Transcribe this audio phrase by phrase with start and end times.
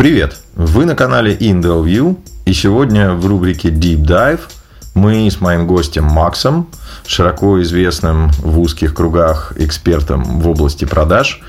[0.00, 0.38] Привет!
[0.54, 4.40] Вы на канале Indel View, и сегодня в рубрике Deep Dive
[4.94, 6.68] мы с моим гостем Максом,
[7.06, 11.42] широко известным в узких кругах экспертом в области продаж,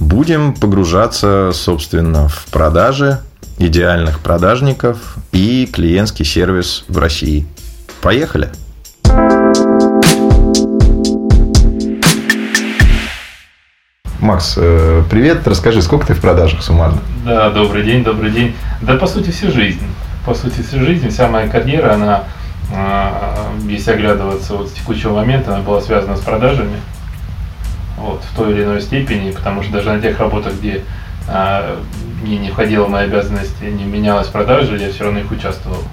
[0.00, 3.18] будем погружаться, собственно, в продажи
[3.58, 7.46] идеальных продажников и клиентский сервис в России.
[8.00, 8.48] Поехали!
[14.20, 15.46] Макс, э, привет.
[15.46, 16.98] Расскажи, сколько ты в продажах суммарно?
[17.24, 18.56] Да, добрый день, добрый день.
[18.82, 19.86] Да, по сути, всю жизнь.
[20.26, 22.24] По сути, всю жизнь, вся моя карьера, она,
[22.74, 26.78] а, если оглядываться вот с текущего момента, она была связана с продажами.
[27.96, 30.82] Вот, в той или иной степени, потому что даже на тех работах, где
[31.28, 31.78] а,
[32.20, 35.84] мне не входило в мои обязанности, не менялась продажа, я все равно их участвовал.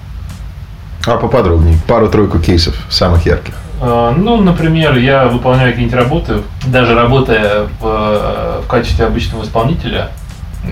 [1.06, 3.54] А поподробнее, пару-тройку кейсов самых ярких.
[3.80, 10.10] А, ну, например, я выполняю какие-нибудь работы, даже работая в, в качестве обычного исполнителя,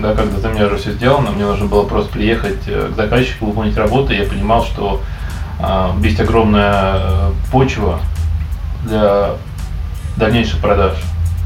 [0.01, 3.45] да, когда за меня уже все сделано, мне нужно было просто приехать э, к заказчику,
[3.45, 5.01] выполнить работу, я понимал, что
[5.59, 7.99] э, есть огромная э, почва
[8.83, 9.31] для
[10.17, 10.93] дальнейших продаж,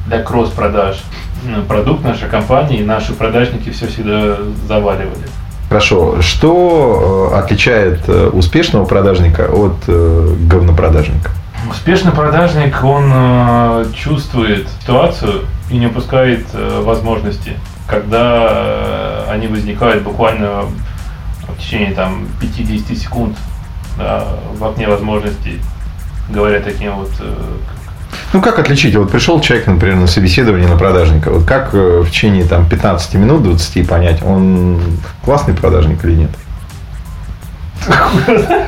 [0.07, 0.97] для кросс-продаж.
[1.69, 4.35] Продукт нашей компании, наши продажники все всегда
[4.67, 5.23] заваливали.
[5.69, 6.21] Хорошо.
[6.21, 11.31] Что отличает успешного продажника от говнопродажника?
[11.67, 17.53] Успешный продажник, он э, чувствует ситуацию и не упускает э, возможности,
[17.87, 20.65] когда э, они возникают буквально
[21.47, 23.37] в течение там 5-10 секунд
[23.97, 24.25] да,
[24.57, 25.59] в окне возможностей,
[26.29, 27.33] говоря таким вот э,
[28.31, 28.95] ну, как отличить?
[28.95, 31.31] Вот пришел человек, например, на собеседование на продажника.
[31.31, 34.79] Вот как э, в течение там, 15 минут, 20 понять, он
[35.23, 36.31] классный продажник или нет?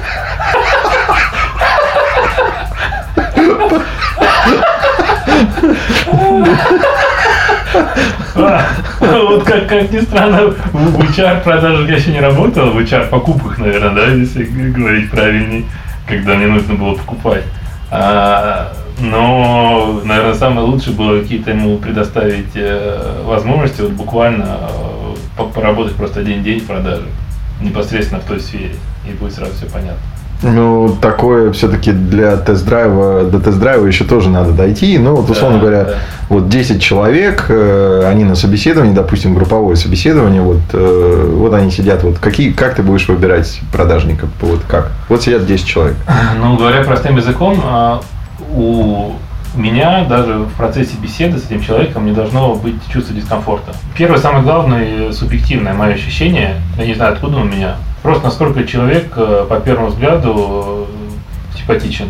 [8.99, 13.57] Вот как, как ни странно, в HR продажах я еще не работал, в HR покупках,
[13.57, 15.65] наверное, да, если говорить правильнее,
[16.07, 17.43] когда мне нужно было покупать.
[17.89, 24.59] А, но, наверное, самое лучшее было какие-то ему предоставить э, возможности вот буквально
[25.37, 27.05] э, поработать просто один день в продаже,
[27.61, 28.75] непосредственно в той сфере,
[29.07, 30.01] и будет сразу все понятно.
[30.43, 34.97] Ну, такое все-таки для тест-драйва, до тест-драйва еще тоже надо дойти.
[34.97, 35.93] Ну, вот, условно да, говоря, да.
[36.29, 42.03] вот 10 человек, э, они на собеседовании, допустим, групповое собеседование, вот, э, вот они сидят,
[42.03, 44.29] вот какие, как ты будешь выбирать продажников?
[44.41, 44.91] Вот как?
[45.09, 45.95] Вот сидят 10 человек.
[46.39, 48.01] Ну, говоря простым языком, а,
[48.55, 49.13] у
[49.55, 53.73] меня даже в процессе беседы с этим человеком не должно быть чувства дискомфорта.
[53.95, 59.13] Первое, самое главное, субъективное мое ощущение, я не знаю, откуда у меня, Просто насколько человек
[59.15, 60.87] э, по первому взгляду
[61.53, 62.09] э, симпатичен,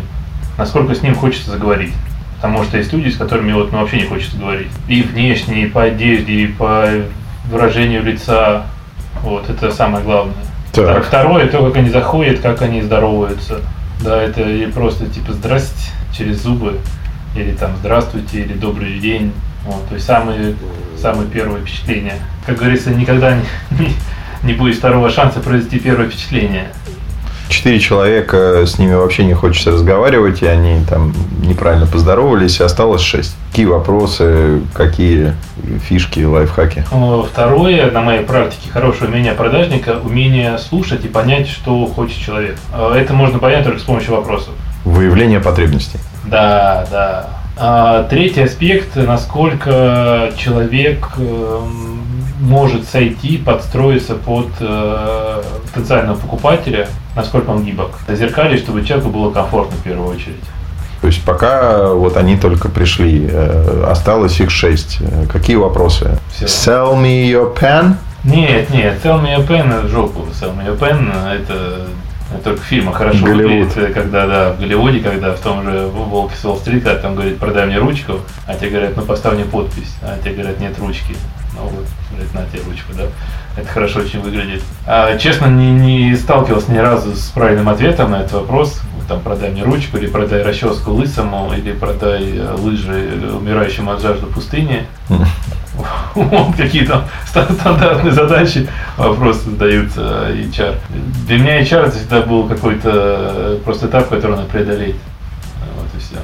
[0.56, 1.92] насколько с ним хочется заговорить.
[2.36, 4.68] Потому что есть люди, с которыми вот, ну, вообще не хочется говорить.
[4.88, 6.88] И внешне, и по одежде, и по
[7.44, 8.64] выражению лица.
[9.22, 10.34] Вот, это самое главное.
[10.72, 11.04] Так.
[11.04, 13.60] Второе, то, как они заходят, как они здороваются.
[14.00, 16.78] Да, это или просто типа здрасте через зубы,
[17.36, 19.32] или там здравствуйте, или добрый день.
[19.64, 20.56] Вот, то есть самые,
[21.00, 22.14] самые первые впечатления.
[22.44, 23.44] Как говорится, никогда не,
[24.42, 26.68] не, будет второго шанса произвести первое впечатление.
[27.48, 33.02] Четыре человека, с ними вообще не хочется разговаривать, и они там неправильно поздоровались, и осталось
[33.02, 33.36] шесть.
[33.50, 35.34] Какие вопросы, какие
[35.86, 36.84] фишки, лайфхаки?
[37.30, 42.56] Второе, на моей практике, хорошее умение продажника, умение слушать и понять, что хочет человек.
[42.72, 44.54] Э, это можно понять только с помощью вопросов.
[44.84, 45.98] Выявление потребностей.
[46.24, 47.30] Да, да.
[47.58, 52.00] А третий аспект, насколько человек эм,
[52.42, 55.42] может сойти, подстроиться под э,
[55.72, 57.90] потенциального покупателя, насколько он гибок.
[58.08, 60.40] Зеркали, чтобы человеку было комфортно в первую очередь.
[61.00, 64.98] То есть пока вот они только пришли, э, осталось их шесть.
[65.32, 66.18] Какие вопросы?
[66.34, 66.46] Все.
[66.46, 67.94] Sell me your pen?
[68.24, 70.26] Нет, нет, sell me your pen это жопу.
[70.32, 71.86] Sell me your pen это
[72.44, 73.74] только в фильмах хорошо Голливуд.
[73.74, 77.38] выглядит, когда да, в Голливуде, когда в том же Волке с Уолл-стрит, когда там говорит,
[77.38, 81.14] продай мне ручку, а тебе говорят, ну поставь мне подпись, а тебе говорят, нет ручки.
[81.54, 83.04] Ну вот, говорит, на ручку, да.
[83.56, 84.62] Это хорошо очень выглядит.
[84.86, 88.80] А, честно, не, не сталкивался ни разу с правильным ответом на этот вопрос.
[89.08, 94.26] Там, продай мне ручку, или продай расческу лысому, или продай э, лыжи умирающему от жажды
[94.26, 94.86] пустыне.
[96.14, 98.68] Вот какие там стандартные задачи,
[98.98, 100.76] вопросы задаются HR.
[101.26, 104.96] Для меня HR это всегда был какой-то э, просто этап, который надо преодолеть.
[105.76, 106.18] Вот и все.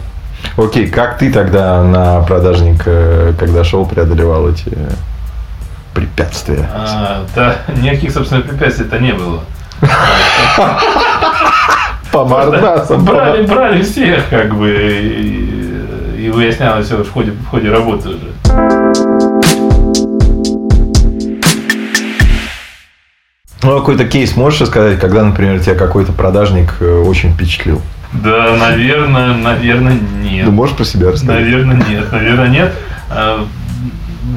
[0.63, 4.77] Окей, как ты тогда на продажник, э, когда шел, преодолевал эти
[5.99, 6.69] препятствия?
[6.73, 9.43] А, да, никаких, собственно, препятствий-то не было.
[12.13, 13.05] По мордасам.
[13.05, 18.33] Брали, брали всех, как бы, и, и выяснялось все в ходе, в ходе работы уже.
[23.63, 27.83] Ну, какой-то кейс можешь рассказать, когда, например, тебя какой-то продажник э, очень впечатлил?
[28.13, 30.47] Да, наверное, наверное, нет.
[30.47, 31.41] Ну, можешь про себя рассказать?
[31.41, 32.13] Наверное, нет.
[32.13, 32.73] Наверное, нет.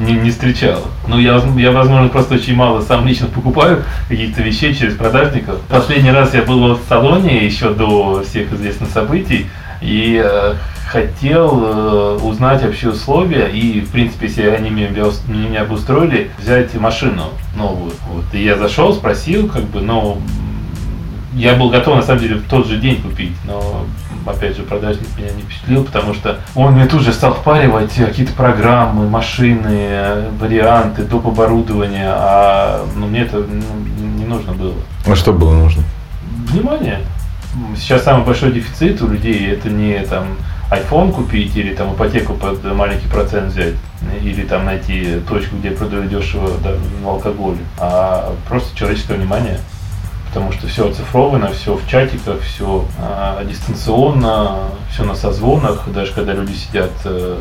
[0.00, 0.86] Не, не встречал.
[1.06, 5.60] Ну, я, я, возможно, просто очень мало сам лично покупаю каких-то вещей через продажников.
[5.68, 9.46] Последний раз я был в салоне еще до всех известных событий.
[9.82, 10.54] И э,
[10.86, 14.88] хотел э, узнать вообще условия и, в принципе, если они меня,
[15.26, 17.92] меня обустроили, взять машину новую.
[18.08, 18.24] Вот.
[18.32, 20.18] И я зашел, спросил, как бы, но
[21.34, 23.86] я был готов, на самом деле, в тот же день купить, но,
[24.26, 28.32] опять же, продажник меня не впечатлил, потому что он мне тут же стал впаривать какие-то
[28.32, 31.26] программы, машины, варианты, доп.
[31.26, 33.62] оборудования, а ну, мне это ну,
[34.18, 34.74] не нужно было.
[35.06, 35.82] А что было нужно?
[36.48, 37.00] Внимание.
[37.76, 40.24] Сейчас самый большой дефицит у людей это не там
[40.70, 43.74] iPhone купить или там ипотеку под маленький процент взять
[44.22, 46.70] или там найти точку, где продают дешево да,
[47.06, 49.58] алкоголь, а просто человеческое внимание.
[50.32, 56.32] Потому что все оцифровано, все в чатиках, все а, дистанционно, все на созвонах, даже когда
[56.32, 57.38] люди сидят э,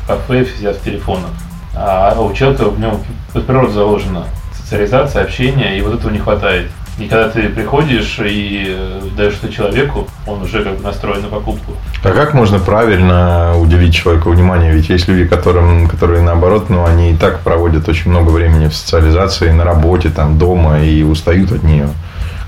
[0.00, 1.30] в кафе, сидят в телефонах.
[1.74, 3.02] А у человека в нем
[3.32, 6.70] под природу заложена социализация, общение, и вот этого не хватает.
[6.98, 11.28] И когда ты приходишь и э, даешь это человеку, он уже как бы настроен на
[11.28, 11.72] покупку.
[12.04, 14.72] А как можно правильно уделить человеку внимание?
[14.72, 18.74] Ведь есть люди, которым, которые наоборот, ну, они и так проводят очень много времени в
[18.76, 21.88] социализации, на работе, там, дома и устают от нее.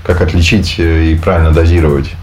[0.03, 2.13] Как отличить э, и правильно дозировать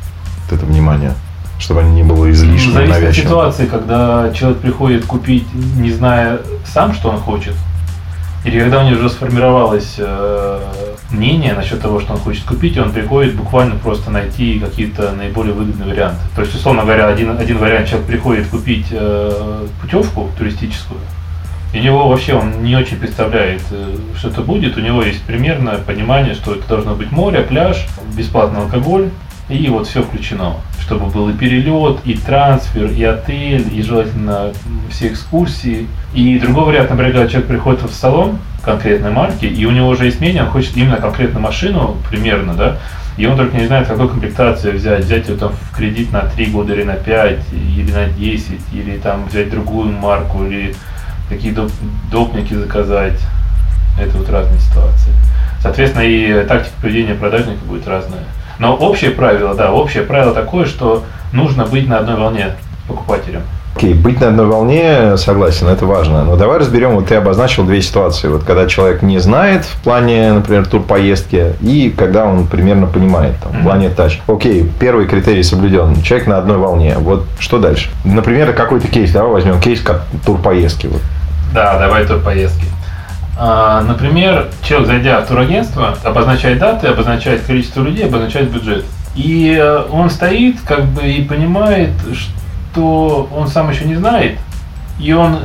[0.49, 1.13] вот это внимание?
[1.57, 3.09] чтобы они не было излишне Зависит навязчивым.
[3.09, 7.55] от ситуации, когда человек приходит купить, не зная сам, что он хочет,
[8.45, 10.61] или когда у него уже сформировалось э,
[11.11, 15.55] мнение насчет того, что он хочет купить, и он приходит буквально просто найти какие-то наиболее
[15.55, 16.21] выгодные варианты.
[16.37, 21.01] То есть, условно говоря, один, один вариант человек приходит купить э, путевку туристическую,
[21.73, 24.77] и у него вообще он не очень представляет, э, что это будет.
[24.77, 29.11] У него есть примерное понимание, что это должно быть море, пляж, бесплатный алкоголь,
[29.49, 30.55] и вот все включено.
[30.81, 34.53] Чтобы был и перелет, и трансфер, и отель, и желательно
[34.91, 35.87] все экскурсии.
[36.15, 40.07] И другой вариант, например, когда человек приходит в салон конкретной марки, и у него уже
[40.07, 42.79] есть мнение, он хочет именно конкретную машину, примерно, да,
[43.17, 45.05] и он только не знает, какую комплектацию взять.
[45.05, 48.97] Взять ее там в кредит на 3 года или на 5, или на 10, или
[48.99, 50.75] там взять другую марку, или
[51.29, 51.71] какие доп
[52.11, 53.21] допники заказать.
[54.01, 55.13] Это вот разные ситуации.
[55.63, 58.25] Соответственно, и тактика поведения продажника будет разная.
[58.59, 62.55] Но общее правило, да, общее правило такое, что нужно быть на одной волне
[62.85, 63.43] с покупателем.
[63.77, 66.25] Окей, okay, быть на одной волне, согласен, это важно.
[66.25, 68.29] Но давай разберем, вот ты обозначил две ситуации.
[68.29, 73.53] Вот когда человек не знает в плане, например, турпоездки, и когда он примерно понимает там,
[73.53, 74.21] в плане тач.
[74.29, 76.03] Окей, okay, первый критерий соблюден.
[76.03, 76.95] Человек на одной волне.
[76.99, 77.91] Вот что дальше?
[78.05, 80.87] Например, какой-то кейс, давай возьмем кейс как турпоездки.
[80.87, 81.01] Вот.
[81.53, 82.67] Да, давай турпоездки.
[82.67, 82.74] А,
[83.37, 88.85] например, человек, зайдя в турагентство, обозначает даты, обозначает количество людей, обозначает бюджет.
[89.17, 94.39] И э, он стоит как бы и понимает, что он сам еще не знает,
[94.99, 95.41] и он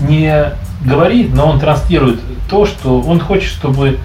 [0.00, 0.52] не
[0.84, 3.98] говорит, но он транслирует то, что он хочет, чтобы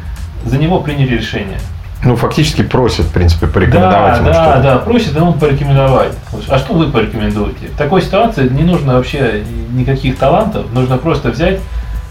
[0.46, 1.60] за него приняли решение.
[2.04, 4.62] Ну, фактически просит, в принципе, порекомендовать да, ему да, что-то.
[4.62, 6.14] Да, просит ему порекомендовать.
[6.48, 7.68] А что вы порекомендуете?
[7.74, 11.60] В такой ситуации не нужно вообще никаких талантов, нужно просто взять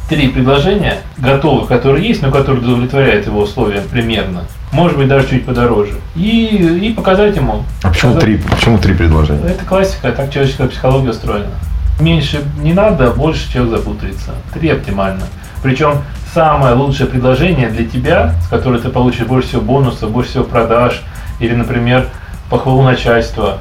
[0.09, 4.45] три предложения готовых, которые есть, но которые удовлетворяют его условиям примерно.
[4.73, 5.95] Может быть, даже чуть подороже.
[6.15, 7.65] И, и показать ему.
[7.83, 8.41] А почему показать.
[8.41, 9.47] три, почему три предложения?
[9.47, 11.55] Это классика, так человеческая психология устроена.
[12.01, 14.35] Меньше не надо, больше человек запутается.
[14.53, 15.25] Три оптимально.
[15.63, 16.03] Причем
[16.35, 21.03] самое лучшее предложение для тебя, с которой ты получишь больше всего бонусов, больше всего продаж,
[21.41, 22.09] или, например,
[22.51, 23.59] похвалу начальства,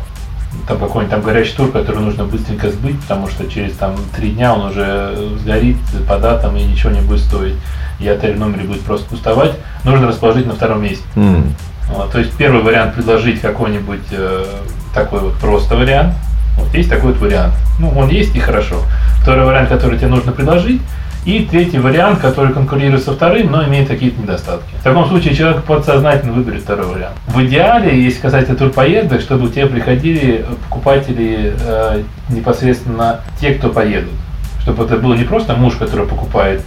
[0.67, 4.53] там какой-нибудь там горячий тур, который нужно быстренько сбыть, потому что через там три дня
[4.53, 7.55] он уже сгорит по датам и ничего не будет стоить,
[7.99, 11.05] и отель в номере будет просто пустовать, нужно расположить на втором месте.
[11.15, 11.43] Mm.
[11.89, 14.45] Вот, то есть первый вариант предложить какой-нибудь э,
[14.93, 16.15] такой вот просто вариант.
[16.57, 17.53] Вот есть такой вот вариант.
[17.79, 18.77] Ну, он есть и хорошо.
[19.21, 20.81] Второй вариант, который тебе нужно предложить,
[21.25, 24.73] и третий вариант, который конкурирует со вторым, но имеет какие-то недостатки.
[24.79, 27.15] В таком случае человек подсознательно выберет второй вариант.
[27.27, 34.13] В идеале, если касательно турпоездок, чтобы у тебя приходили покупатели э, непосредственно те, кто поедут.
[34.61, 36.61] Чтобы это был не просто муж, который покупает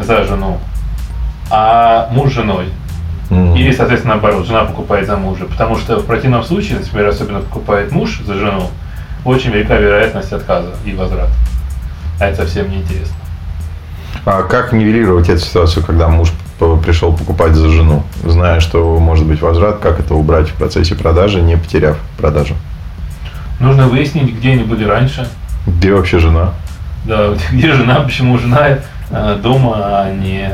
[0.00, 0.58] за жену,
[1.50, 2.66] а муж с женой.
[3.30, 3.58] Mm-hmm.
[3.58, 5.44] Или, соответственно, наоборот, жена покупает за мужа.
[5.44, 8.68] Потому что в противном случае, например, особенно покупает муж за жену,
[9.24, 11.32] очень велика вероятность отказа и возврата.
[12.20, 13.14] А это совсем неинтересно.
[14.24, 16.30] А как нивелировать эту ситуацию, когда муж
[16.84, 21.40] пришел покупать за жену, зная, что может быть возврат, как это убрать в процессе продажи,
[21.40, 22.54] не потеряв продажу?
[23.60, 25.28] Нужно выяснить, где они были раньше.
[25.66, 26.52] Где вообще жена?
[27.04, 28.78] Да, где жена, почему жена
[29.10, 30.50] э, дома, а не,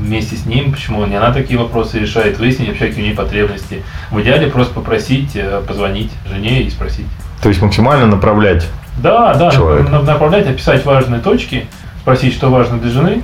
[0.00, 3.82] вместе с ним, почему не она такие вопросы решает, выяснить вообще, какие у нее потребности.
[4.10, 7.06] В идеале просто попросить, э, позвонить жене и спросить.
[7.42, 9.90] То есть максимально направлять Да, да, Человека.
[9.90, 11.66] на- направлять, описать важные точки,
[12.06, 13.22] спросить, что важно для жены,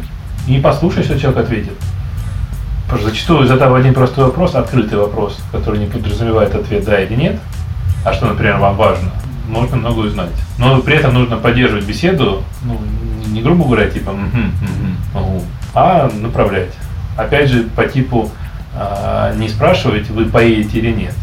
[0.49, 1.75] и послушать, что человек ответит.
[2.87, 7.15] Потому что зачастую, задав один простой вопрос, открытый вопрос, который не подразумевает ответ «да» или
[7.15, 7.39] «нет»,
[8.05, 9.12] а что, например, вам важно,
[9.47, 10.33] можно много узнать.
[10.59, 12.81] Но при этом нужно поддерживать беседу, ну,
[13.29, 15.43] не грубо говоря, типа «мгм, мгм, ау»,
[15.75, 16.73] а направлять.
[17.17, 18.33] Опять же, по типу
[18.75, 21.15] а, не спрашивать, вы поедете или нет,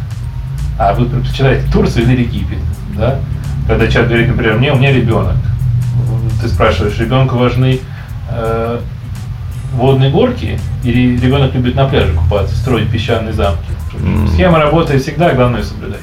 [0.79, 2.59] а вы предпочитаете Турцию или Египет,
[2.97, 3.19] да?
[3.67, 5.35] Когда человек говорит, например, мне, у меня ребенок,
[6.41, 7.79] ты спрашиваешь, ребенку важны
[8.31, 8.79] э,
[9.73, 13.71] водные горки или ребенок любит на пляже купаться, строить песчаные замки?
[14.01, 14.27] М.
[14.27, 16.01] Схема работы всегда, главное соблюдать.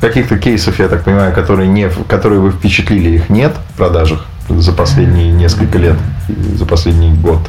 [0.00, 4.72] каких-то кейсов, я так понимаю, которые, не, которые вы впечатлили, их нет в продажах за
[4.72, 5.96] последние несколько лет,
[6.54, 7.40] за последний год.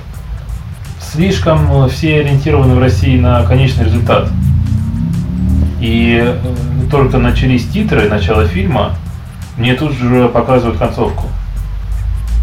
[1.00, 4.30] слишком все ориентированы в России на конечный результат.
[5.80, 6.36] И э,
[6.90, 8.96] только начались титры, начало фильма,
[9.58, 11.26] мне тут же показывают концовку.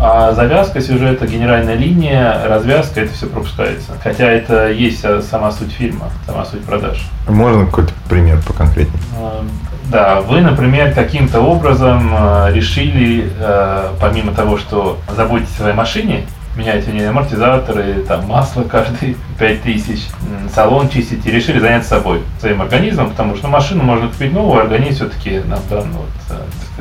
[0.01, 3.93] А завязка сюжета, генеральная линия, развязка, это все пропускается.
[4.03, 7.07] Хотя это есть сама суть фильма, сама суть продаж.
[7.29, 9.01] Можно какой-то пример поконкретнее?
[9.17, 9.43] Э,
[9.91, 16.25] Да, вы, например, каким-то образом э, решили, э, помимо того, что заботитесь о своей машине,
[16.57, 22.23] меняете в ней амортизаторы, там масло каждые 5000, м, салон чистите, и решили заняться собой,
[22.41, 26.35] своим организмом, потому что машину можно купить новую, а организм все-таки нам дан вот, э,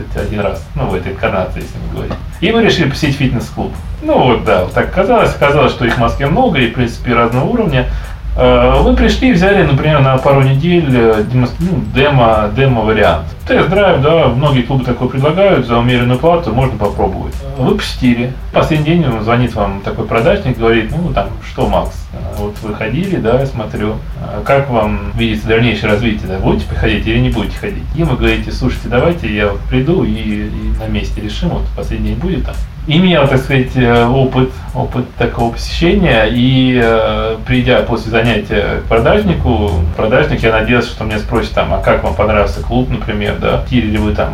[0.05, 2.15] сказать, один раз, ну, в этой инкарнации, если мы говорим.
[2.41, 3.71] И вы решили посетить фитнес-клуб.
[4.01, 7.13] Ну вот, да, вот так казалось, казалось, что их в Москве много, и, в принципе,
[7.13, 7.87] разного уровня.
[8.35, 13.25] Э, Вы пришли и взяли, например, на пару недель э, демонс- ну, демо, демо-вариант.
[13.47, 17.35] Тест-драйв, да, многие клубы такой предлагают, за умеренную плату можно попробовать.
[17.57, 18.31] Вы посетили.
[18.53, 22.07] Последний день он звонит вам такой продажник, говорит, ну там, что, Макс,
[22.37, 27.05] вот вы ходили, да, я смотрю, э, как вам видится дальнейшее развитие, да, будете приходить
[27.05, 27.83] или не будете ходить?
[27.95, 32.19] И вы говорите, слушайте, давайте я приду и, и на месте решим, вот последний день
[32.19, 32.55] будет там.
[32.85, 39.71] Имел, так сказать, э, опыт, опыт такого посещения, и э, придя после занятия к продажнику,
[39.95, 43.87] продажник, я надеялся, что меня спросит там, а как вам понравился клуб, например, да, хотели
[43.87, 44.33] ли вы там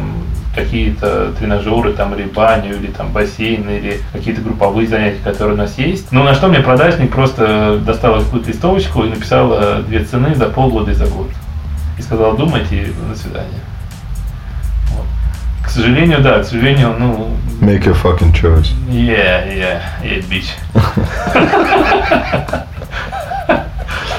[0.56, 5.78] какие-то тренажеры, там, или баню, или там бассейн, или какие-то групповые занятия, которые у нас
[5.78, 6.12] есть.
[6.12, 10.92] Ну, на что мне продажник просто достал какую-то листовочку и написал две цены за полгода
[10.92, 11.30] и за год.
[11.98, 13.62] И сказал, думайте, до свидания.
[14.92, 15.06] Вот.
[15.64, 17.30] К сожалению, да, к сожалению, ну,
[17.62, 18.72] Make your fucking choice.
[18.88, 20.56] Yeah, yeah, yeah, bitch.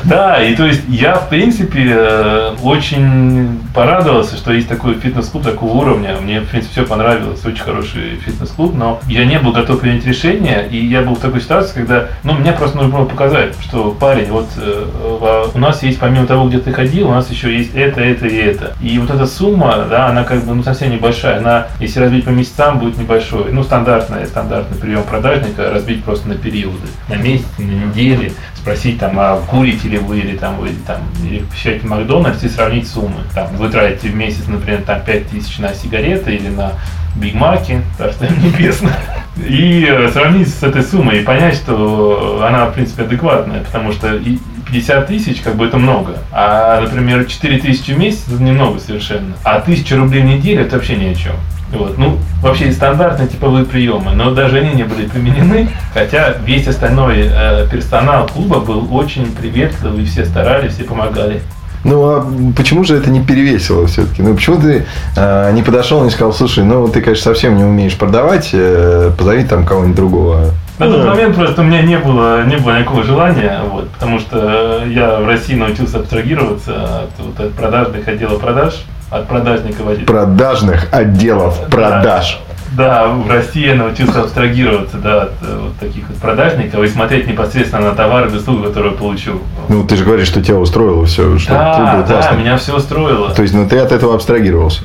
[0.05, 5.73] Да, и то есть я, в принципе, э, очень порадовался, что есть такой фитнес-клуб такого
[5.79, 6.17] уровня.
[6.21, 10.67] Мне, в принципе, все понравилось, очень хороший фитнес-клуб, но я не был готов принять решение,
[10.71, 14.31] и я был в такой ситуации, когда, ну, мне просто нужно было показать, что, парень,
[14.31, 18.01] вот э, у нас есть, помимо того, где ты ходил, у нас еще есть это,
[18.01, 18.75] это и это.
[18.81, 22.31] И вот эта сумма, да, она как бы, ну, совсем небольшая, она, если разбить по
[22.31, 23.53] месяцам, будет небольшой.
[23.53, 26.87] Ну, стандартный, стандартный прием продажника, разбить просто на периоды.
[27.09, 31.41] На месяц, на недели, спросить там, а курите ли вы, или там, вы там, или
[31.41, 33.23] посещаете Макдональдс и сравнить суммы.
[33.35, 36.73] Там, вы тратите в месяц, например, там 5000 на сигареты или на
[37.17, 38.99] Биг Маки, Царство им небесное,
[39.37, 44.15] и э, сравнить с этой суммой и понять, что она, в принципе, адекватная, потому что
[44.17, 44.39] и
[44.71, 49.35] 50 тысяч, как бы это много, а, например, 4 тысячи в месяц это немного совершенно,
[49.45, 51.35] а 1000 рублей в неделю это вообще ни о чем.
[51.73, 51.99] Вот.
[51.99, 57.69] Ну, вообще стандартные типовые приемы, но даже они не были применены, хотя весь остальной э,
[57.71, 61.43] персонал клуба был очень приветливый, все старались, все помогали.
[61.83, 64.21] Ну, а почему же это не перевесило все-таки?
[64.23, 64.85] Ну, почему ты
[65.17, 69.11] э, не подошел и не сказал, слушай, ну, ты, конечно, совсем не умеешь продавать, э,
[69.17, 70.51] позови там кого-нибудь другого.
[70.81, 74.83] На тот момент просто у меня не было, не было никакого желания, вот, потому что
[74.87, 78.75] я в России научился абстрагироваться от, вот, от продажных отделов продаж,
[79.11, 80.07] от продажника водителя.
[80.07, 82.41] Продажных отделов продаж.
[82.73, 87.27] Да, в России я научился абстрагироваться да, от э, вот таких вот продажников и смотреть
[87.27, 89.41] непосредственно на товары и услуги, которые я получу.
[89.69, 92.39] Ну, ты же говоришь, что тебя устроило все, что Да, был да, классный.
[92.39, 93.35] меня все устроило.
[93.35, 94.83] То есть, ну, ты от этого абстрагировался.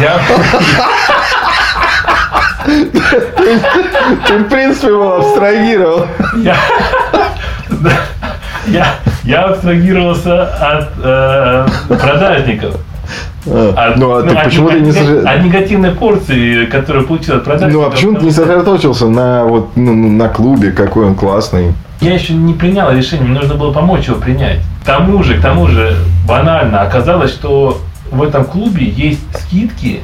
[0.00, 0.18] Я,
[2.64, 6.06] Ты, в принципе, его абстрагировал.
[6.42, 6.56] я,
[8.66, 8.86] я,
[9.24, 12.74] я абстрагировался от э, продажников.
[13.46, 17.44] От, Ну, а ты от почему ты не сожа- От негативной порции, которую получил от
[17.44, 17.82] продажников.
[17.82, 21.72] Ну, а почему ты не сосредоточился на, вот, ну, на клубе, какой он классный?
[22.00, 24.58] Я еще не принял решение, мне нужно было помочь его принять.
[24.82, 30.00] К тому же, к тому же, банально оказалось, что в этом клубе есть скидки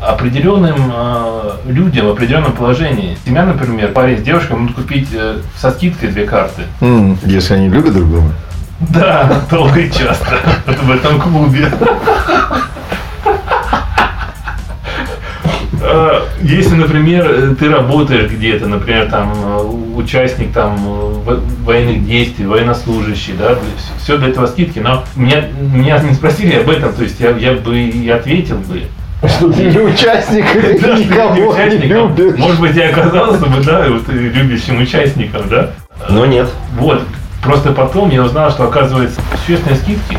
[0.00, 3.16] определенным э, людям в определенном положении.
[3.24, 6.62] Семья, например, парень с девушкой могут купить э, со скидкой две карты.
[6.80, 8.32] М, Если они любят друг друга.
[8.80, 10.38] Да, долго и часто.
[10.66, 11.68] В этом клубе.
[15.80, 19.62] Э, Если, например, ты работаешь где-то, например, там э,
[19.96, 23.56] участник там э, во- военных действий, военнослужащий, да,
[24.02, 27.52] все для этого скидки, но меня, меня не спросили об этом, то есть я, я
[27.54, 28.84] бы и ответил бы.
[29.24, 32.38] Что ты не участник, не никого не любишь.
[32.38, 35.70] Может быть, я оказался бы, да, вот, э, любящим участником, да.
[36.08, 36.48] Но нет.
[36.78, 37.02] Вот.
[37.42, 40.18] Просто потом я узнал, что, оказывается, существенные скидки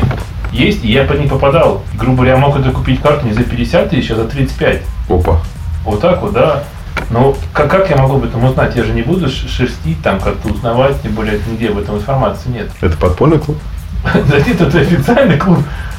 [0.52, 1.82] есть, и я по ним попадал.
[1.94, 4.82] Грубо говоря, я мог это купить карту не за 50 тысяч, а за 35.
[5.08, 5.40] Опа.
[5.84, 6.64] Вот так вот, да.
[7.08, 8.76] Но как, как я могу об этом узнать?
[8.76, 12.70] Я же не буду шерстить, там как-то узнавать, тем более нигде об этом информации нет.
[12.80, 13.58] Это подпольный клуб?
[14.14, 15.58] Да нет, это официальный клуб.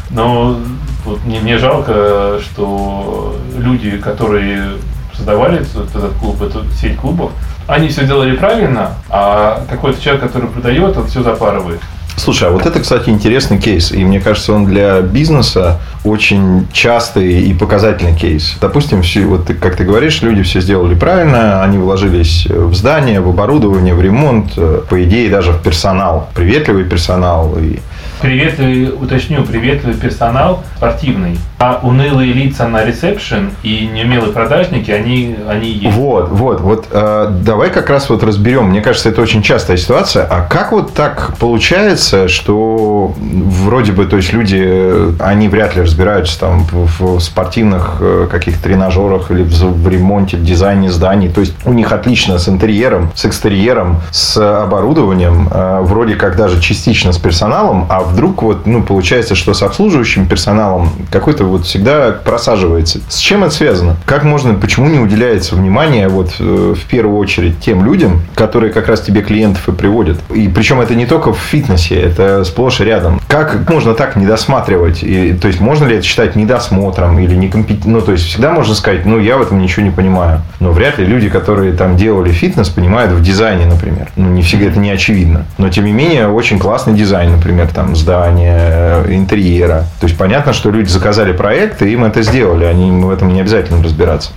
[0.09, 0.59] Но
[1.05, 4.77] вот мне, мне жалко, что люди, которые
[5.15, 7.31] создавали этот, клуб, эту сеть клубов,
[7.67, 11.79] они все делали правильно, а какой-то человек, который продает, он все запарывает.
[12.17, 13.91] Слушай, а вот это, кстати, интересный кейс.
[13.91, 18.57] И мне кажется, он для бизнеса очень частый и показательный кейс.
[18.61, 23.29] Допустим, все, вот как ты говоришь, люди все сделали правильно, они вложились в здание, в
[23.29, 26.29] оборудование, в ремонт, э, по идее, даже в персонал.
[26.35, 27.57] Приветливый персонал.
[27.59, 27.79] И...
[28.21, 35.69] Приветливый, уточню, приветливый персонал спортивный, а унылые лица на ресепшн и неумелые продажники, они, они
[35.69, 35.95] есть.
[35.95, 36.87] Вот, вот, вот.
[36.91, 38.69] э, давай как раз вот разберем.
[38.69, 40.25] Мне кажется, это очень частая ситуация.
[40.25, 45.81] А как вот так получается, что вроде бы, то есть люди, э, они вряд ли
[45.81, 51.29] разбираются там в, спортивных э, каких-то тренажерах или в, в ремонте, в дизайне зданий.
[51.29, 56.61] То есть у них отлично с интерьером, с экстерьером, с оборудованием, э, вроде как даже
[56.61, 62.11] частично с персоналом, а вдруг вот, ну, получается, что с обслуживающим персоналом какой-то вот всегда
[62.11, 62.99] просаживается.
[63.07, 63.97] С чем это связано?
[64.05, 68.87] Как можно, почему не уделяется внимание вот э, в первую очередь тем людям, которые как
[68.87, 70.19] раз тебе клиентов и приводят?
[70.33, 73.21] И причем это не только в фитнесе, это сплошь и рядом.
[73.27, 75.03] Как можно так не досматривать?
[75.03, 77.93] И, то есть можно ли это считать недосмотром или некомпетентным?
[77.93, 80.41] Ну, то есть всегда можно сказать, ну, я в этом ничего не понимаю.
[80.59, 84.09] Но вряд ли люди, которые там делали фитнес, понимают в дизайне, например.
[84.15, 85.45] Ну, не всегда это не очевидно.
[85.57, 89.85] Но, тем не менее, очень классный дизайн, например, там, здания, э, интерьера.
[89.99, 92.65] То есть понятно, что люди заказали проект, и им это сделали.
[92.65, 94.31] Они в этом не обязательно разбираться.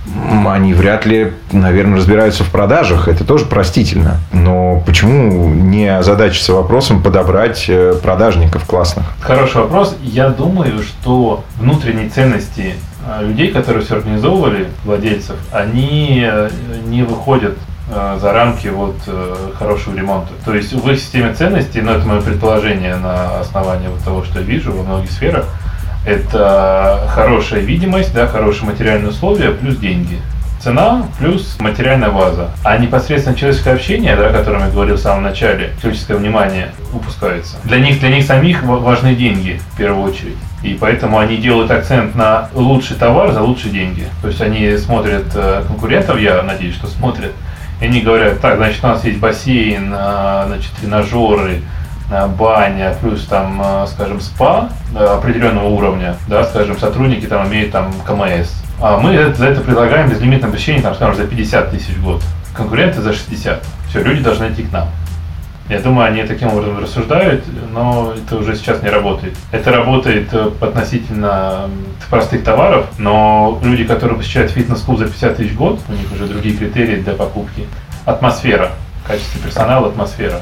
[0.47, 3.07] Они вряд ли, наверное, разбираются в продажах.
[3.07, 4.17] Это тоже простительно.
[4.31, 9.05] Но почему не озадачиться вопросом подобрать э, продажников классных?
[9.21, 9.95] Хороший вопрос.
[10.01, 12.75] Я думаю, что внутренние ценности
[13.07, 16.27] э, людей, которые все организовывали, владельцев, они
[16.87, 17.57] не выходят
[17.89, 20.31] за рамки вот э, хорошего ремонта.
[20.43, 24.39] То есть в их системе ценностей, но это мое предположение на основании вот того, что
[24.39, 25.45] я вижу во многих сферах,
[26.05, 30.19] это хорошая видимость, да, хорошие материальные условия плюс деньги.
[30.61, 32.49] Цена плюс материальная база.
[32.63, 37.57] А непосредственно человеческое общение, да, о котором я говорил в самом начале, человеческое внимание упускается.
[37.65, 40.37] Для них, для них самих ва- важны деньги в первую очередь.
[40.63, 44.07] И поэтому они делают акцент на лучший товар за лучшие деньги.
[44.23, 47.31] То есть они смотрят э, конкурентов, я надеюсь, что смотрят,
[47.81, 51.61] и они говорят, так, значит, у нас есть бассейн, а, значит, тренажеры,
[52.09, 57.91] а, баня, плюс там, а, скажем, спа определенного уровня, да, скажем, сотрудники там имеют там
[58.05, 58.51] КМС.
[58.81, 62.21] А мы за это предлагаем безлимитное посещение, там, скажем, за 50 тысяч в год.
[62.53, 63.63] Конкуренты за 60.
[63.89, 64.89] Все, люди должны идти к нам.
[65.67, 69.35] Я думаю, они таким образом рассуждают, но это уже сейчас не работает.
[69.51, 71.69] Это работает э, относительно
[72.09, 76.27] простых товаров, но люди, которые посещают фитнес-клуб за 50 тысяч в год, у них уже
[76.27, 77.65] другие критерии для покупки.
[78.05, 78.73] Атмосфера.
[79.07, 80.41] Качество персонала, атмосфера.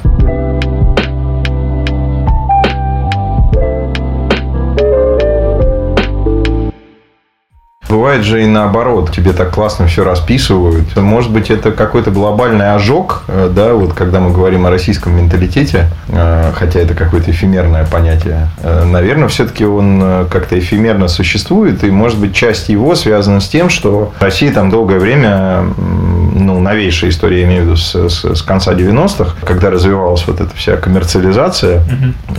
[7.94, 10.98] Бывает же и наоборот, тебе так классно все расписывают.
[10.98, 15.90] Может быть, это какой-то глобальный ожог, э, да, вот когда мы говорим о российском менталитете,
[16.08, 22.18] э, хотя это какое-то эфемерное понятие, э, наверное, все-таки он как-то эфемерно существует, и, может
[22.18, 27.46] быть, часть его связана с тем, что Россия там долгое время, ну, новейшая история, я
[27.46, 31.84] имею в виду, с, с- с конца 90-х, когда развивалась вот эта вся коммерциализация,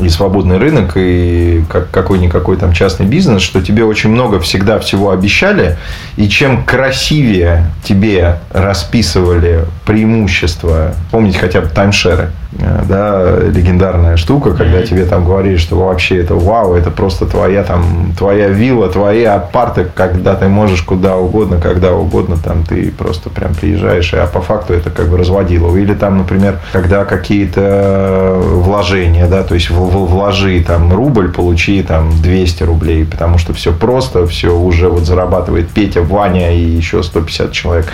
[0.03, 5.13] и свободный рынок, и как, какой-никакой там частный бизнес, что тебе очень много всегда всего
[5.45, 5.77] обещали,
[6.17, 15.05] и чем красивее тебе расписывали преимущества, помните хотя бы таймшеры, да, легендарная штука, когда тебе
[15.07, 20.35] там говорили, что вообще это вау, это просто твоя там, твоя вилла, твои апарты, когда
[20.35, 24.91] ты можешь куда угодно, когда угодно, там ты просто прям приезжаешь, а по факту это
[24.91, 25.75] как бы разводило.
[25.77, 32.63] Или там, например, когда какие-то вложения, да, то есть вложи там рубль, получи там 200
[32.65, 37.87] рублей, потому что все просто, все уже вот зарабатывает Петя, Ваня и еще 150 человек.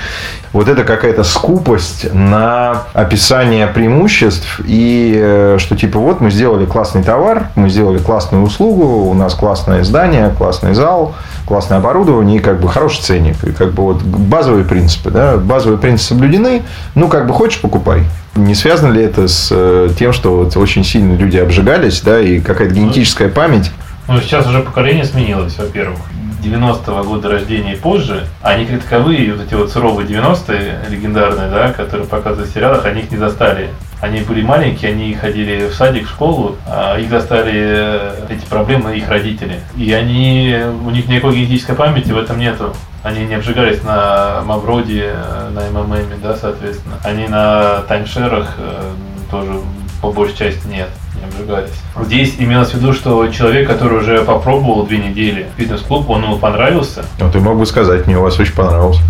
[0.53, 7.03] Вот это какая-то скупость на описание преимуществ и э, что типа вот мы сделали классный
[7.03, 11.15] товар, мы сделали классную услугу, у нас классное здание, классный зал,
[11.47, 13.43] классное оборудование и как бы хороший ценник.
[13.45, 16.63] И как бы вот базовые принципы, да, базовые принципы соблюдены,
[16.95, 18.05] ну как бы хочешь покупай.
[18.37, 22.41] Не связано ли это с э, тем, что вот очень сильно люди обжигались, да, и
[22.41, 23.71] какая-то генетическая память?
[24.09, 25.99] Ну, сейчас уже поколение сменилось, во-первых.
[26.43, 31.73] 90-го года рождения и позже, они как таковые, вот эти вот суровые 90-е легендарные, да,
[31.73, 33.71] которые показывают в сериалах, они их не застали.
[34.01, 38.97] Они были маленькие, они ходили в садик, в школу, а их достали э, эти проблемы
[38.97, 39.61] их родители.
[39.77, 42.75] И они, у них никакой генетической памяти в этом нету.
[43.03, 46.97] Они не обжигались на Мавроде, э, на МММ, да, соответственно.
[47.05, 48.93] Они на таймшерах э,
[49.31, 49.61] тоже
[50.01, 51.71] по большей части нет, не обжигались.
[52.03, 57.05] Здесь имелось в виду, что человек, который уже попробовал две недели фитнес-клуб, он ему понравился.
[57.19, 59.03] Ну, ты мог бы сказать, мне у вас очень понравился.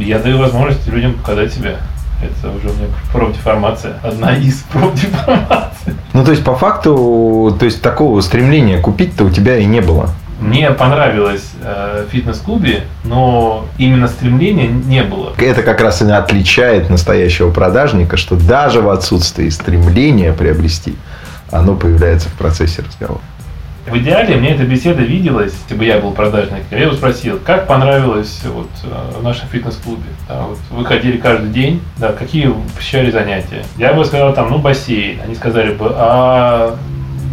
[0.00, 1.76] Я даю возможность людям показать себя.
[2.24, 3.94] Это уже у меня профдеформация.
[4.02, 5.94] Одна из профдеформаций.
[6.12, 10.10] Ну, то есть, по факту, то есть, такого стремления купить-то у тебя и не было.
[10.40, 15.32] Мне понравилось э, в фитнес-клубе, но именно стремления не было.
[15.38, 20.96] Это как раз и отличает настоящего продажника, что даже в отсутствии стремления приобрести,
[21.50, 23.20] оно появляется в процессе разговора.
[23.86, 26.64] В идеале мне эта беседа виделась, если бы я был продажником.
[26.70, 30.04] Я его спросил, как понравилось вот, э, в нашем фитнес-клубе.
[30.26, 33.62] Да, вот вы ходили каждый день, да, какие посещали занятия.
[33.76, 35.20] Я бы сказал, там, ну, бассейн.
[35.22, 36.76] Они сказали бы, а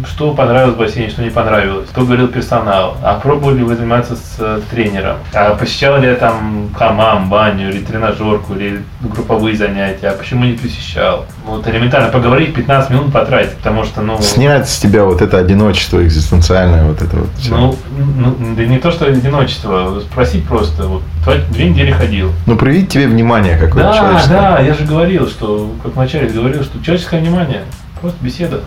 [0.06, 4.16] что понравилось в бассейне, что не понравилось, кто говорил персонал, а пробовали ли вы заниматься
[4.16, 10.08] с э, тренером, а посещал ли я там хамам, баню или тренажерку, или групповые занятия,
[10.08, 11.26] а почему не посещал.
[11.46, 14.20] Вот элементарно поговорить, 15 минут потратить, потому что, ну...
[14.20, 17.56] Снять с тебя вот это одиночество экзистенциальное, вот это вот все.
[17.56, 17.76] Ну,
[18.16, 21.02] ну да не то, что одиночество, спросить просто, вот,
[21.50, 22.32] две недели ходил.
[22.46, 26.82] Ну, проявить тебе внимание какое-то Да, да, я же говорил, что, как вначале говорил, что
[26.82, 27.62] человеческое внимание,
[28.00, 28.60] просто беседа.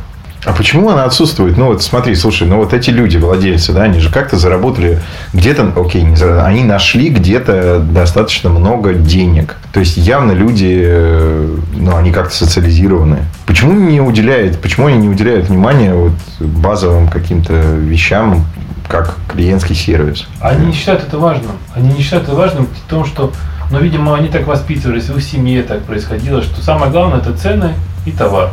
[0.45, 1.57] А почему она отсутствует?
[1.57, 5.01] Ну вот смотри, слушай, ну вот эти люди, владельцы, да, они же как-то заработали
[5.33, 9.55] где-то, окей, не заработали, они нашли где-то достаточно много денег.
[9.73, 13.25] То есть явно люди, э, ну они как-то социализированы.
[13.47, 18.45] Почему не уделяют, почему они не уделяют внимания вот базовым каким-то вещам,
[18.87, 20.27] как клиентский сервис?
[20.39, 21.53] Они не считают это важным.
[21.73, 23.33] Они не считают это важным в том, что,
[23.71, 27.73] ну, видимо, они так воспитывались, в их семье так происходило, что самое главное это цены
[28.05, 28.51] и товар.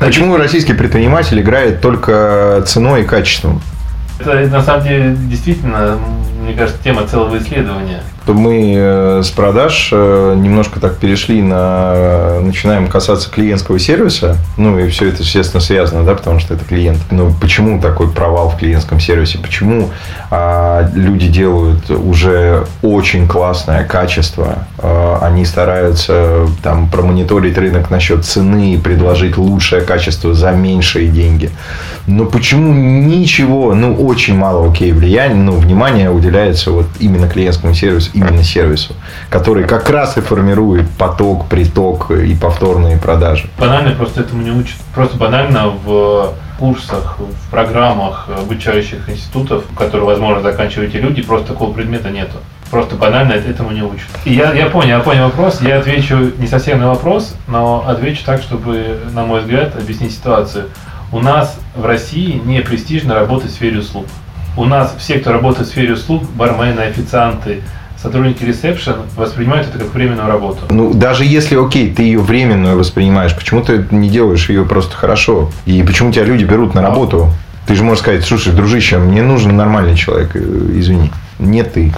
[0.00, 3.60] Почему российский предприниматель играет только ценой и качеством?
[4.18, 5.98] Это на самом деле действительно,
[6.42, 12.40] мне кажется, тема целого исследования то мы э, с продаж э, немножко так перешли на...
[12.40, 14.36] Начинаем касаться клиентского сервиса.
[14.56, 16.98] Ну, и все это, естественно, связано, да, потому что это клиент.
[17.10, 19.38] Но почему такой провал в клиентском сервисе?
[19.38, 19.90] Почему
[20.30, 24.66] а, люди делают уже очень классное качество?
[24.78, 31.50] А, они стараются там промониторить рынок насчет цены и предложить лучшее качество за меньшие деньги.
[32.06, 38.09] Но почему ничего, ну, очень мало, окей, влияния, ну, внимания уделяется вот именно клиентскому сервису
[38.14, 38.94] именно сервису,
[39.28, 43.48] который как раз и формирует поток, приток и повторные продажи.
[43.58, 44.76] Банально просто этому не учат.
[44.94, 52.10] Просто банально в курсах, в программах обучающих институтов, которые, возможно, заканчиваете люди, просто такого предмета
[52.10, 52.36] нету.
[52.70, 54.06] Просто банально этому не учат.
[54.24, 55.60] И я, я понял, я понял вопрос.
[55.60, 60.66] Я отвечу не совсем на вопрос, но отвечу так, чтобы, на мой взгляд, объяснить ситуацию.
[61.10, 64.06] У нас в России не престижно работать в сфере услуг.
[64.56, 67.62] У нас все, кто работает в сфере услуг, бармены, официанты,
[68.02, 70.62] сотрудники ресепшн воспринимают это как временную работу.
[70.70, 75.50] Ну, даже если, окей, ты ее временную воспринимаешь, почему ты не делаешь ее просто хорошо?
[75.66, 77.30] И почему тебя люди берут на работу?
[77.66, 80.38] Ты же можешь сказать, слушай, дружище, мне нужен нормальный человек, э,
[80.74, 81.12] извини.
[81.38, 81.92] Не ты.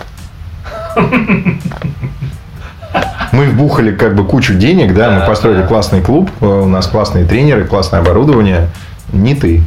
[3.33, 7.25] Мы вбухали как бы кучу денег, да, мы построили классный клуб, э, у нас классные
[7.25, 8.69] тренеры, классное оборудование.
[9.12, 9.62] Не ты.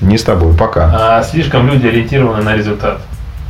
[0.00, 1.18] Не с тобой, пока.
[1.18, 3.00] А слишком люди ориентированы на результат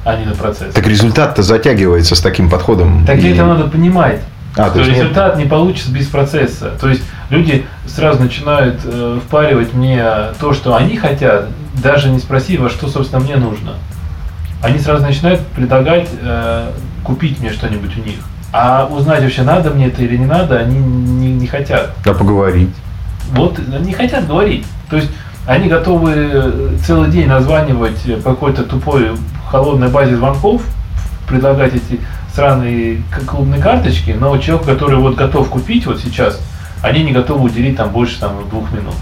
[0.04, 0.74] а не на процесс.
[0.74, 3.04] Так результат-то затягивается с таким подходом.
[3.06, 3.28] Так и...
[3.30, 4.20] это надо понимать.
[4.56, 5.44] А, что результат нет...
[5.44, 6.72] не получится без процесса.
[6.80, 10.04] То есть люди сразу начинают э, впаривать мне
[10.40, 13.74] то, что они хотят, даже не спросив, во что, собственно, мне нужно.
[14.62, 16.72] Они сразу начинают предлагать э,
[17.04, 18.16] купить мне что-нибудь у них.
[18.52, 21.94] А узнать вообще надо мне это или не надо, они не, не хотят.
[22.04, 22.74] А поговорить?
[23.30, 24.66] Вот не хотят говорить.
[24.90, 25.10] То есть
[25.46, 29.12] они готовы э, целый день названивать по какой-то тупой
[29.50, 30.62] холодной базе звонков,
[31.28, 32.00] предлагать эти
[32.34, 36.40] сраные клубные карточки, но человек, который вот готов купить вот сейчас,
[36.82, 38.94] они не готовы уделить там больше там, двух минут.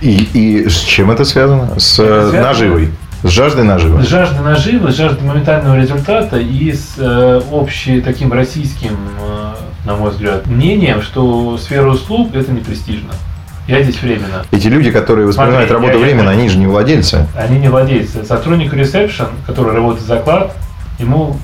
[0.00, 1.78] И, и с чем это связано?
[1.78, 2.42] С это связано?
[2.42, 2.90] наживой?
[3.22, 4.02] С жаждой наживы?
[4.02, 9.94] С жаждой наживы, с жаждой моментального результата и с э, общим таким российским, э, на
[9.94, 13.12] мой взгляд, мнением, что сфера услуг это не престижно.
[13.66, 14.44] Я здесь временно.
[14.50, 17.26] Эти люди, которые воспринимают Смотри, работу я, временно, я, они же не владельцы.
[17.36, 18.24] Они не владельцы.
[18.24, 20.56] Сотрудник ресепшн, который работает за оклад,
[20.98, 21.36] ему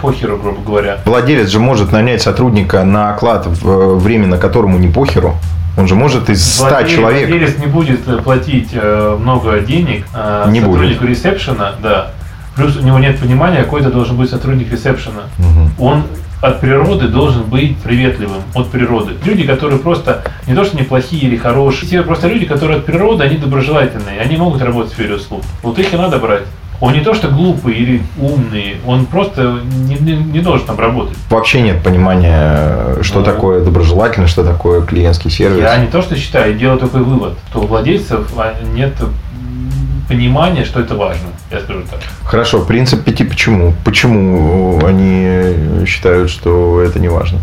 [0.00, 0.98] похеру, грубо говоря.
[1.06, 5.36] Владелец же может нанять сотрудника на оклад в время, которому не похеру.
[5.76, 7.28] Он же может из 100 владелец, человек...
[7.28, 11.10] Владелец не будет э, платить э, много денег э, не сотруднику будет.
[11.10, 12.12] ресепшена, да.
[12.54, 15.22] Плюс у него нет понимания, какой это должен быть сотрудник ресепшена.
[15.38, 15.84] Угу.
[15.84, 16.04] Он
[16.44, 19.14] от природы должен быть приветливым, от природы.
[19.24, 23.24] Люди, которые просто не то что неплохие или хорошие, те просто люди, которые от природы,
[23.24, 25.42] они доброжелательные, они могут работать в сфере услуг.
[25.62, 26.42] Вот их и надо брать.
[26.80, 31.16] Он не то что глупый или умный, он просто не, не, не должен там работать.
[31.30, 35.60] Вообще нет понимания, что ну, такое доброжелательность, что такое клиентский сервис.
[35.60, 38.92] Я не то что считаю, делаю такой вывод, что у владельцев а, нет
[40.08, 42.00] понимания, что это важно, я скажу так.
[42.24, 43.74] Хорошо, принцип пяти почему?
[43.84, 47.38] Почему они считают, что это не важно?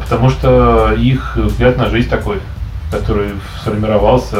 [0.00, 2.38] Потому что их взгляд на жизнь такой,
[2.90, 3.28] который
[3.60, 4.38] сформировался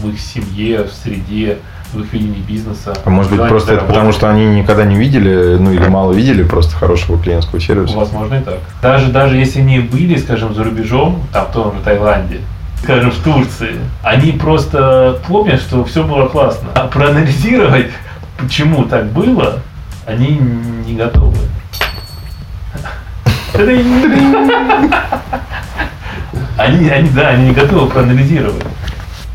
[0.00, 1.58] в их семье, в среде,
[1.92, 2.94] в их видении бизнеса.
[3.04, 6.42] А может быть просто это потому, что они никогда не видели, ну или мало видели
[6.42, 7.96] просто хорошего клиентского сервиса?
[7.96, 8.58] Возможно и так.
[8.82, 12.40] Даже, даже если они были, скажем, за рубежом, там в том же Таиланде,
[12.86, 16.68] скажем, в Турции, они просто помнят, что все было классно.
[16.76, 17.90] А проанализировать,
[18.38, 19.58] почему так было,
[20.06, 20.38] они
[20.86, 21.36] не готовы.
[26.56, 28.62] Они, они, да, они не готовы проанализировать.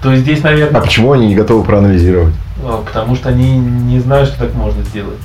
[0.02, 0.80] То есть здесь, наверное...
[0.80, 2.34] А почему они не готовы проанализировать?
[2.64, 5.20] А, потому что они не знают, что так можно сделать.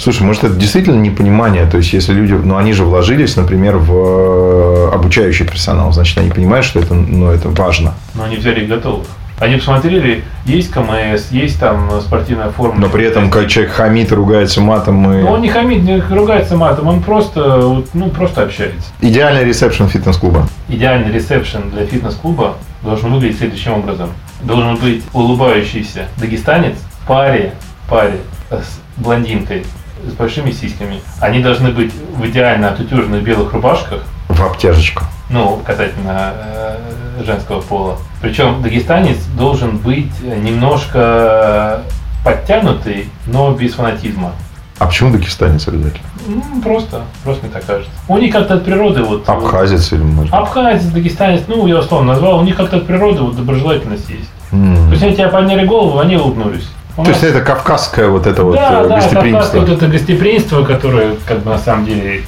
[0.00, 1.66] Слушай, может это действительно непонимание?
[1.66, 6.30] То есть, если люди, ну они же вложились, например, в э, обучающий персонал, значит, они
[6.30, 7.92] понимают, что это, ну, это важно.
[8.14, 9.06] Но они взяли готовых.
[9.38, 12.78] Они посмотрели, есть КМС, есть там спортивная форма.
[12.78, 15.22] Но при этом, как человек хамит, ругается матом и...
[15.22, 18.90] Ну, он не хамит, не ругается матом, он просто, ну, просто общается.
[19.02, 20.46] Идеальный ресепшн фитнес-клуба.
[20.68, 24.10] Идеальный ресепшн для фитнес-клуба должен выглядеть следующим образом.
[24.42, 27.52] Должен быть улыбающийся дагестанец в паре,
[27.88, 28.18] паре
[28.50, 29.64] с блондинкой,
[30.06, 31.00] с большими сиськами.
[31.20, 34.02] Они должны быть в идеально отутюженных белых рубашках.
[34.28, 35.04] В обтяжечку.
[35.28, 36.76] Ну, касательно э,
[37.24, 37.98] женского пола.
[38.20, 41.82] Причем дагестанец должен быть немножко
[42.24, 44.32] подтянутый, но без фанатизма.
[44.78, 46.06] А почему дагестанец обязательно?
[46.26, 47.92] Ну, просто, просто мне так кажется.
[48.08, 49.28] У них как-то от природы вот...
[49.28, 53.36] Абхазец или может Абхазец, дагестанец, ну, я условно назвал, у них как-то от природы вот
[53.36, 54.30] доброжелательность есть.
[54.52, 54.86] Mm.
[54.86, 56.68] То есть они тебя подняли голову, они улыбнулись.
[57.00, 57.22] У То нас...
[57.22, 59.60] есть это кавказское вот это вот да, э, да, гостеприимство.
[59.60, 62.22] вот это гостеприимство, которое как бы на самом деле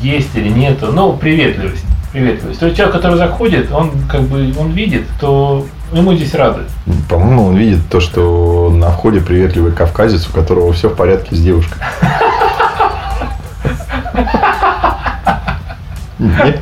[0.00, 2.60] есть или нет, ну, приветливость приветливость.
[2.60, 6.62] То есть человек, который заходит, он как бы он видит, то ему здесь рады.
[7.08, 11.40] По-моему, он видит то, что на входе приветливый кавказец, у которого все в порядке с
[11.40, 11.78] девушкой.
[16.18, 16.60] Нет?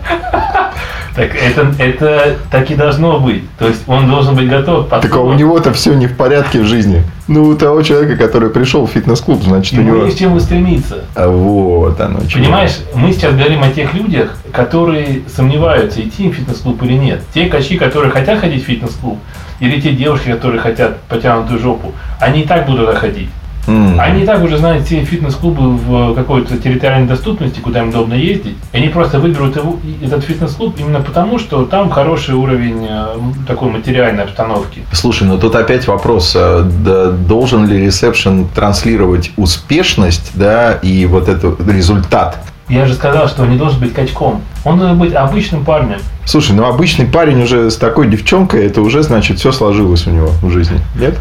[1.20, 3.42] Так это, это так и должно быть.
[3.58, 4.88] То есть он должен быть готов.
[4.88, 7.02] Так а у него-то все не в порядке в жизни.
[7.28, 10.06] Ну, у того человека, который пришел в фитнес-клуб, значит, Ему у него...
[10.06, 11.04] есть чем стремиться.
[11.14, 12.20] А вот оно.
[12.26, 12.42] Чего.
[12.42, 17.20] Понимаешь, мы сейчас говорим о тех людях, которые сомневаются, идти в фитнес-клуб или нет.
[17.34, 19.18] Те качи, которые хотят ходить в фитнес-клуб,
[19.60, 23.28] или те девушки, которые хотят потянутую жопу, они и так будут ходить.
[23.70, 24.00] Mm.
[24.00, 28.56] Они и так уже знают все фитнес-клубы в какой-то территориальной доступности, куда им удобно ездить.
[28.72, 33.70] И они просто выберут его, этот фитнес-клуб именно потому, что там хороший уровень э, такой
[33.70, 34.82] материальной обстановки.
[34.92, 41.28] Слушай, ну тут опять вопрос, э, да, должен ли ресепшн транслировать успешность, да, и вот
[41.28, 42.38] этот результат
[42.70, 44.42] я же сказал, что он не должен быть качком.
[44.64, 45.98] Он должен быть обычным парнем.
[46.24, 50.28] Слушай, ну обычный парень уже с такой девчонкой, это уже значит все сложилось у него
[50.40, 51.18] в жизни, нет?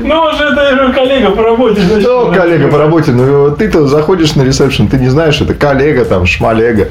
[0.00, 1.80] Ну, уже это коллега по работе.
[2.00, 3.12] Ну, коллега по работе.
[3.12, 6.88] Ну, ты-то заходишь на ресепшн, ты не знаешь, это коллега, там, шмалега.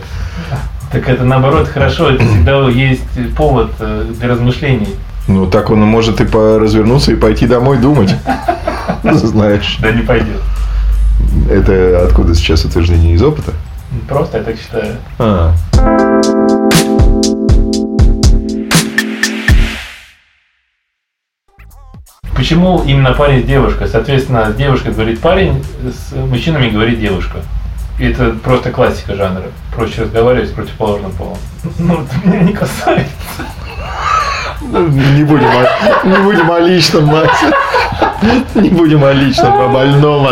[0.91, 3.03] Так это наоборот хорошо, это всегда есть
[3.35, 4.95] повод э, для размышлений.
[5.27, 8.15] Ну, так он может и развернуться и пойти домой думать.
[9.03, 9.77] Знаешь.
[9.79, 10.41] Да не пойдет.
[11.49, 13.51] Это откуда сейчас утверждение из опыта?
[14.07, 14.95] Просто я так считаю.
[15.19, 15.53] А.
[22.39, 23.89] Почему именно парень с девушкой?
[23.89, 27.39] Соответственно, с девушкой говорит парень, с мужчинами говорит девушка.
[27.99, 29.43] И это просто классика жанра.
[29.75, 31.37] Проще разговаривать с противоположным полом.
[31.79, 33.09] Ну, это меня не касается.
[34.61, 37.43] Не будем, о, не будем о личном, Макс.
[38.55, 40.27] Не будем о личном, о больном.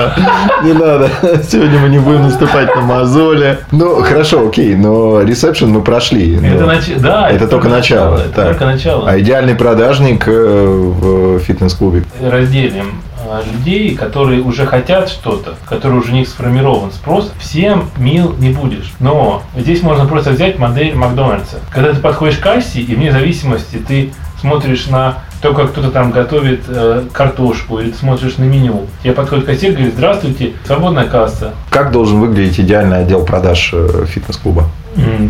[0.63, 1.10] Не надо.
[1.50, 3.60] Сегодня мы не будем наступать на мозоли.
[3.71, 6.36] Ну, хорошо, окей, но ресепшн мы прошли.
[6.36, 6.88] Это, нач...
[6.97, 8.17] да, это, это только начало.
[8.17, 8.47] Это так.
[8.50, 9.10] только начало.
[9.10, 12.04] А идеальный продажник э, в фитнес-клубе?
[12.21, 18.34] Разделим а, людей, которые уже хотят что-то, которые уже у них сформирован спрос, всем мил
[18.38, 18.93] не будешь.
[19.00, 21.60] Но здесь можно просто взять модель Макдональдса.
[21.71, 26.12] Когда ты подходишь к кассе, и вне зависимости ты смотришь на то, как кто-то там
[26.12, 28.88] готовит э, картошку, или ты смотришь на меню.
[29.04, 31.54] Тебе подходит кассир и говорит, здравствуйте, свободная касса.
[31.69, 34.65] Как должен выглядеть идеальный отдел продаж э, фитнес-клуба?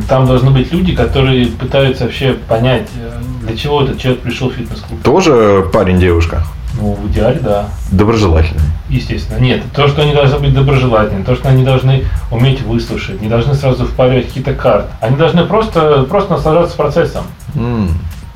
[0.07, 4.53] Там должны быть люди, которые пытаются вообще понять, э, для чего этот человек пришел в
[4.53, 5.01] фитнес-клуб.
[5.03, 6.43] Тоже парень-девушка?
[6.79, 7.69] Ну, в идеале, да.
[7.91, 8.65] Доброжелательные.
[8.87, 9.39] Естественно.
[9.39, 13.55] Нет, то, что они должны быть доброжелательными, то, что они должны уметь выслушать, не должны
[13.55, 14.89] сразу впаривать какие-то карты.
[15.01, 17.23] Они должны просто, просто наслаждаться процессом.
[17.55, 17.89] Mm.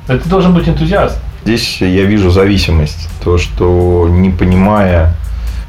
[0.06, 1.18] Ты должен быть энтузиаст.
[1.44, 3.08] Здесь я вижу зависимость.
[3.22, 5.14] То, что не понимая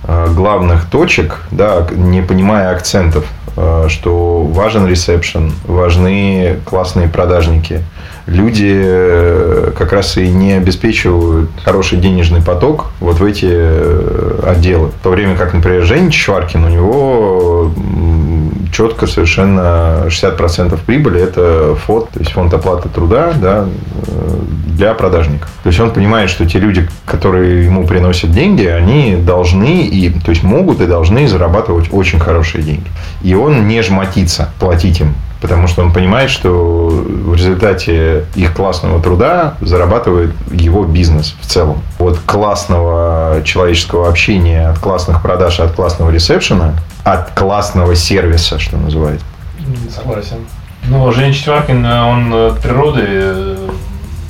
[0.04, 3.26] э, главных точек, да, не понимая акцентов,
[3.58, 7.84] э, что важен ресепшн, важны классные продажники,
[8.28, 14.89] люди э, как раз и не обеспечивают хороший денежный поток вот в эти отделы.
[14.89, 17.72] В то время как, например, Женя Чваркин, у него
[18.74, 23.66] четко совершенно 60% прибыли– это фонд, то есть фонд оплаты труда да,
[24.68, 25.50] для продажников.
[25.64, 30.32] То есть он понимает, что те люди, которые ему приносят деньги, они должны и, то
[30.32, 32.88] есть могут и должны зарабатывать очень хорошие деньги.
[33.22, 39.04] И он не жмотится платить им потому что он понимает, что в результате их классного
[39.04, 41.84] труда зарабатывает его бизнес в целом.
[42.00, 49.26] От классного человеческого общения, от классных продаж, от классного ресепшена, от классного сервиса, что называется.
[49.94, 50.38] Согласен.
[50.86, 53.70] Ну, Женя Четваркин, он от природы э,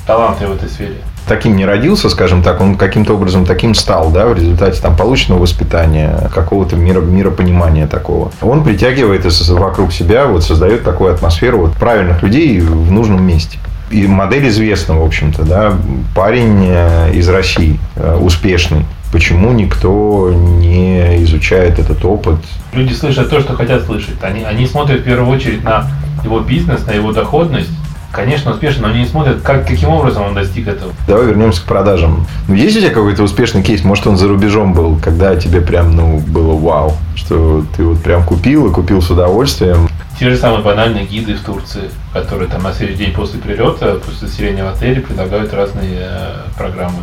[0.08, 4.27] таланты в этой сфере таким не родился, скажем так, он каким-то образом таким стал, да,
[4.27, 8.31] в результате там полученного воспитания, какого-то мира, миропонимания такого.
[8.41, 13.59] Он притягивает вокруг себя, вот создает такую атмосферу вот правильных людей в нужном месте.
[13.89, 15.73] И модель известна, в общем-то, да,
[16.15, 18.86] парень э, из России, э, успешный.
[19.12, 22.39] Почему никто не изучает этот опыт?
[22.73, 24.15] Люди слышат то, что хотят слышать.
[24.23, 25.88] Они, они смотрят в первую очередь на
[26.23, 27.69] его бизнес, на его доходность,
[28.13, 30.93] Конечно, успешно, но они не смотрят, как, каким образом он достиг этого.
[31.08, 32.28] Давай вернемся к продажам.
[32.47, 33.84] Ну, есть у тебя какой-то успешный кейс?
[33.84, 38.23] Может, он за рубежом был, когда тебе прям, ну, было вау, что ты вот прям
[38.23, 39.89] купил и купил с удовольствием.
[40.19, 44.28] Те же самые банальные гиды в Турции, которые там на следующий день после прилета, после
[44.28, 46.99] заселения в отеле предлагают разные э, программы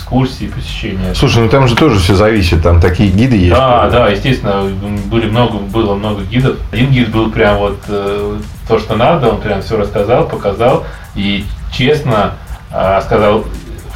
[0.00, 1.14] экскурсии, посещения.
[1.14, 3.50] Слушай, ну там же тоже все зависит, там такие гиды есть.
[3.50, 4.64] Да, да, естественно,
[5.06, 6.56] были много, было много гидов.
[6.72, 10.84] Один гид был прям вот э, то, что надо, он прям все рассказал, показал
[11.14, 12.32] и честно
[12.72, 13.44] э, сказал,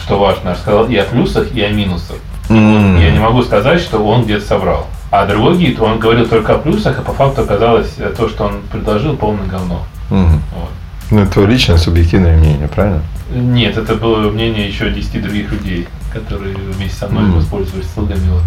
[0.01, 2.17] что важно, сказал и о плюсах, и о минусах.
[2.49, 3.03] Mm.
[3.03, 4.87] Я не могу сказать, что он где-то соврал.
[5.11, 8.45] А другой гид, он говорил только о плюсах, а по факту оказалось э, то, что
[8.45, 9.85] он предложил, полное говно.
[10.11, 10.39] Mm.
[10.55, 10.71] Вот.
[11.11, 13.03] Ну, это личное субъективное мнение, правильно?
[13.35, 17.33] Нет, это было мнение еще 10 других людей, которые вместе со мной mm.
[17.33, 18.43] воспользовались услугами вот,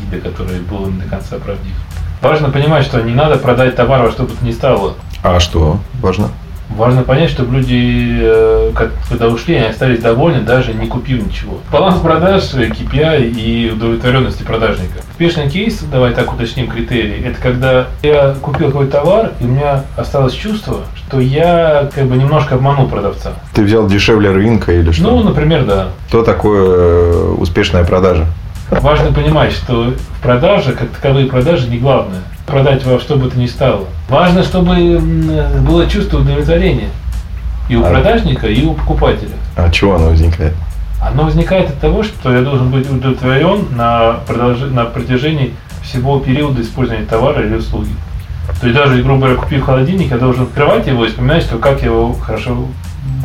[0.00, 1.74] гида, который был не до конца правдив.
[2.22, 4.94] Важно понимать, что не надо продать товар во что бы то ни стало.
[5.22, 6.30] А что важно?
[6.70, 8.72] Важно понять, чтобы люди, э,
[9.08, 11.60] когда ушли, они остались довольны, даже не купив ничего.
[11.70, 15.00] Баланс продаж, KPI и удовлетворенности продажника.
[15.10, 19.84] Успешный кейс, давай так уточним критерии, это когда я купил какой-то товар, и у меня
[19.96, 23.34] осталось чувство, что я как бы немножко обманул продавца.
[23.54, 25.02] Ты взял дешевле рынка или что?
[25.02, 25.88] Ну, например, да.
[26.08, 28.26] Что такое э, успешная продажа?
[28.70, 32.22] Важно понимать, что в продаже, как таковые продажи, не главное.
[32.46, 33.86] Продать во что бы то ни стало.
[34.08, 35.00] Важно, чтобы
[35.66, 36.90] было чувство удовлетворения.
[37.68, 37.90] И у а...
[37.90, 39.36] продажника, и у покупателя.
[39.56, 40.54] А чего оно возникает?
[41.00, 44.60] Оно возникает от того, что я должен быть удовлетворен на, продолж...
[44.60, 47.90] на протяжении всего периода использования товара или услуги.
[48.60, 51.80] То есть даже, грубо говоря, купив холодильник, я должен открывать его и вспоминать, что как
[51.80, 52.68] я его хорошо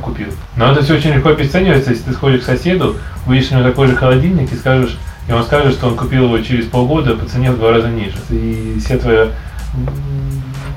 [0.01, 0.27] купил.
[0.55, 2.95] Но это все очень легко обесценивается, если ты сходишь к соседу,
[3.27, 4.97] увидишь у него такой же холодильник и скажешь,
[5.29, 8.17] и он скажет, что он купил его через полгода по цене в два раза ниже.
[8.31, 9.27] И вся твоя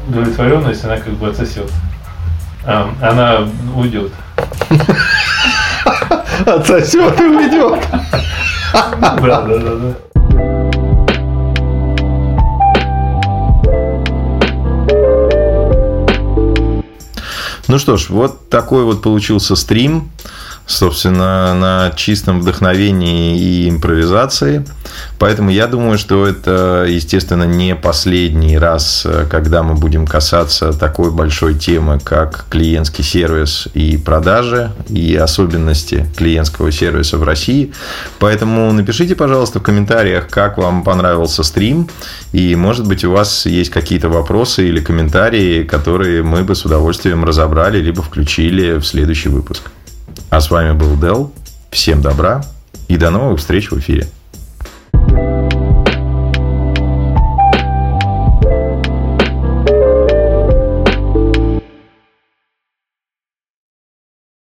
[0.06, 1.70] удовлетворенность, она как бы отсосет.
[2.66, 4.12] А, она уйдет.
[6.46, 7.82] Отсосет и уйдет.
[8.72, 9.94] Да, да, да, да.
[17.68, 20.10] Ну что ж, вот такой вот получился стрим.
[20.66, 24.64] Собственно, на чистом вдохновении и импровизации.
[25.18, 31.54] Поэтому я думаю, что это, естественно, не последний раз, когда мы будем касаться такой большой
[31.54, 37.72] темы, как клиентский сервис и продажи, и особенности клиентского сервиса в России.
[38.18, 41.88] Поэтому напишите, пожалуйста, в комментариях, как вам понравился стрим,
[42.32, 47.24] и, может быть, у вас есть какие-то вопросы или комментарии, которые мы бы с удовольствием
[47.24, 49.70] разобрали, либо включили в следующий выпуск.
[50.30, 51.32] А с вами был Дел.
[51.70, 52.42] Всем добра
[52.88, 54.08] и до новых встреч в эфире.